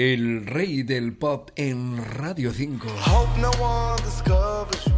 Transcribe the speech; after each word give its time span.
el 0.00 0.46
rey 0.46 0.82
del 0.82 1.12
pop 1.12 1.50
en 1.56 2.02
Radio 2.02 2.54
5. 2.54 2.88
Hope 2.88 3.38
no 3.38 3.50
one 3.62 4.02
discovers 4.02 4.86
you. 4.86 4.92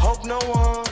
Hope 0.00 0.26
no 0.26 0.38
one 0.50 0.82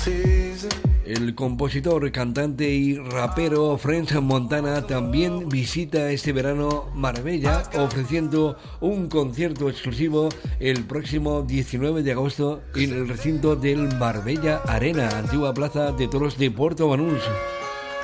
sees 0.00 0.62
it. 0.62 0.74
El 1.04 1.34
compositor, 1.34 2.12
cantante 2.12 2.70
y 2.70 2.98
rapero 2.98 3.76
French 3.78 4.12
Montana 4.20 4.86
también 4.86 5.48
visita 5.48 6.08
este 6.12 6.32
verano 6.32 6.88
Marbella 6.94 7.64
ofreciendo 7.74 8.56
un 8.80 9.08
concierto 9.08 9.68
exclusivo 9.68 10.28
el 10.60 10.84
próximo 10.84 11.42
19 11.42 12.04
de 12.04 12.12
agosto 12.12 12.62
en 12.76 12.92
el 12.92 13.08
recinto 13.08 13.56
del 13.56 13.92
Marbella 13.96 14.58
Arena, 14.66 15.08
antigua 15.08 15.52
plaza 15.52 15.90
de 15.90 16.06
toros 16.06 16.38
de 16.38 16.52
Puerto 16.52 16.88
Banús. 16.88 17.22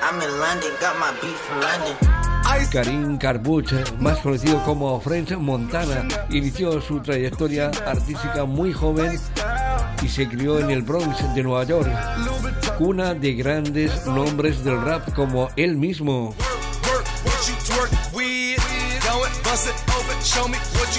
I'm 0.05 0.21
in 0.21 0.39
London, 0.39 0.71
got 0.81 0.99
my. 0.99 1.15
Karim 2.71 3.17
Karbuch, 3.17 3.73
más 4.01 4.19
conocido 4.19 4.63
como 4.65 5.01
French 5.01 5.33
Montana, 5.33 6.07
inició 6.29 6.81
su 6.83 7.01
trayectoria 7.01 7.71
artística 7.87 8.45
muy 8.45 8.73
joven 8.73 9.19
y 10.03 10.09
se 10.09 10.29
crió 10.29 10.59
en 10.59 10.71
el 10.71 10.83
Bronx 10.83 11.35
de 11.35 11.43
Nueva 11.43 11.65
York, 11.65 11.91
cuna 12.77 13.15
de 13.15 13.33
grandes 13.33 14.07
nombres 14.07 14.63
del 14.63 14.81
rap 14.83 15.11
como 15.15 15.49
él 15.57 15.77
mismo. 15.77 16.35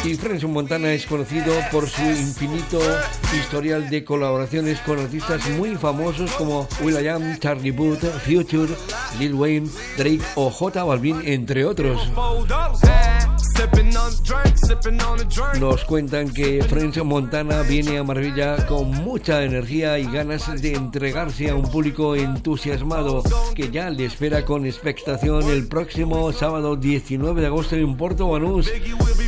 Y 0.03 0.47
Montana 0.47 0.93
es 0.93 1.05
conocido 1.05 1.53
por 1.71 1.89
su 1.89 2.01
infinito 2.03 2.79
historial 3.37 3.89
de 3.89 4.05
colaboraciones 4.05 4.79
con 4.81 4.99
artistas 4.99 5.45
muy 5.49 5.75
famosos 5.75 6.31
como 6.31 6.67
will.i.am, 6.81 7.37
Charlie 7.39 7.73
Puth, 7.73 8.03
Future, 8.23 8.73
Lil 9.19 9.33
Wayne, 9.33 9.69
Drake 9.97 10.21
o 10.35 10.49
J 10.49 10.83
Balvin, 10.83 11.21
entre 11.25 11.65
otros. 11.65 11.99
Nos 15.59 15.85
cuentan 15.85 16.29
que 16.29 16.63
French 16.63 16.97
Montana 17.03 17.61
viene 17.61 17.97
a 17.97 18.03
Marbella 18.03 18.65
con 18.67 18.89
mucha 18.91 19.43
energía 19.43 19.97
y 19.99 20.05
ganas 20.05 20.61
de 20.61 20.73
entregarse 20.73 21.49
a 21.49 21.55
un 21.55 21.69
público 21.69 22.15
entusiasmado 22.15 23.23
que 23.55 23.69
ya 23.71 23.89
le 23.89 24.05
espera 24.05 24.45
con 24.45 24.65
expectación 24.65 25.43
el 25.49 25.67
próximo 25.67 26.31
sábado 26.31 26.75
19 26.75 27.41
de 27.41 27.47
agosto 27.47 27.75
en 27.75 27.97
Porto 27.97 28.29
Banús, 28.29 28.71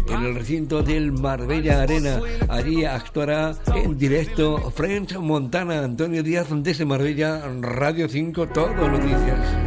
en 0.09 0.23
el 0.23 0.35
recinto 0.35 0.83
del 0.83 1.11
Marbella 1.11 1.81
Arena. 1.81 2.19
Allí 2.47 2.85
actuará 2.85 3.55
en 3.75 3.97
directo 3.97 4.71
French 4.71 5.17
Montana, 5.17 5.83
Antonio 5.83 6.23
Díaz 6.23 6.47
desde 6.51 6.85
Marbella, 6.85 7.41
Radio 7.61 8.07
5, 8.07 8.47
Todo 8.47 8.87
Noticias. 8.87 9.66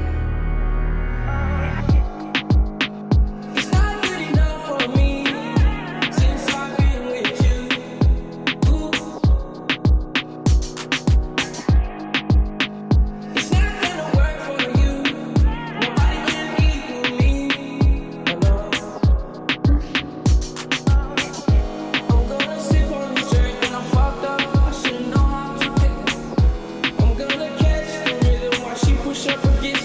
forget 29.37 29.80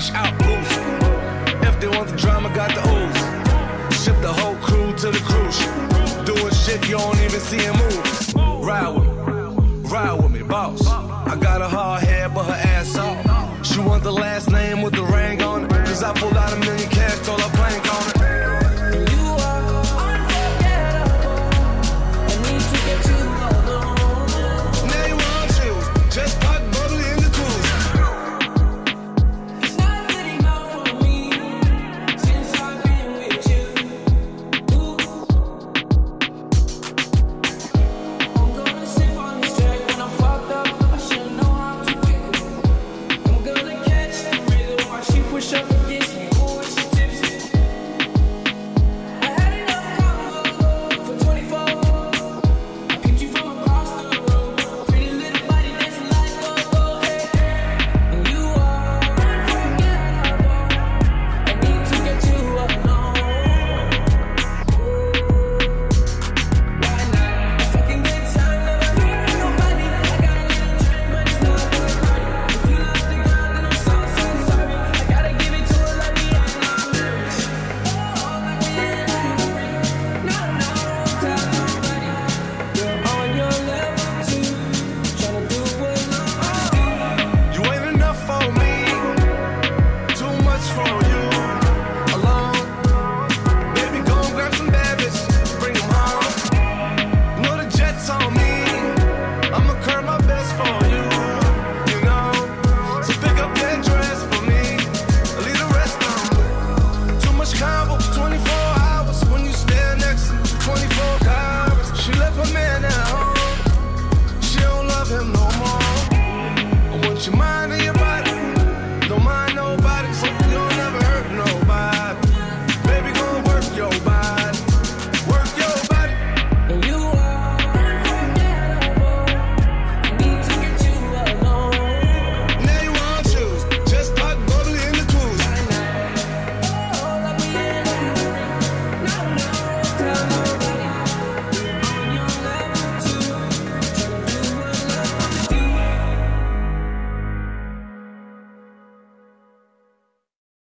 fresh 0.00 0.12
out. 0.14 0.34
If 1.62 1.80
they 1.80 1.88
want 1.88 2.08
the 2.08 2.16
drama, 2.16 2.48
got 2.54 2.74
the 2.74 2.80
ooze. 2.80 4.02
Ship 4.02 4.16
the 4.22 4.32
whole 4.32 4.56
crew 4.56 4.92
to 4.96 5.10
the 5.10 5.20
cruise. 5.20 5.58
Doing 6.24 6.52
shit 6.52 6.88
you 6.88 6.96
don't 6.96 7.18
even 7.20 7.40
see 7.40 7.58
him 7.58 7.76
move. 7.76 8.34
Ride 8.64 8.88
with 8.88 9.04
me, 9.04 9.88
ride 9.90 10.14
with 10.22 10.32
me, 10.32 10.42
boss. 10.42 10.86
I 10.86 11.36
got 11.36 11.60
a 11.60 11.68
hard 11.68 12.04
head, 12.04 12.34
but 12.34 12.44
her 12.44 12.52
ass 12.52 12.96
off. 12.96 13.66
She 13.66 13.78
want 13.80 14.02
the 14.02 14.12
last 14.12 14.50
name 14.50 14.82
with 14.82 14.94
the 14.94 15.04
ring 15.04 15.42
on 15.42 15.64
it. 15.64 15.70
Cause 15.70 16.02
I 16.02 16.12
million 16.14 16.39